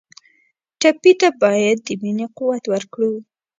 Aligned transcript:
ټپي 0.79 1.13
ته 1.19 1.29
باید 1.41 1.77
د 1.87 1.89
مینې 2.01 2.27
قوت 2.37 2.63
ورکړو. 2.69 3.11